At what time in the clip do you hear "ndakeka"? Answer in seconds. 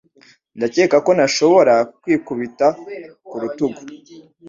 0.57-0.97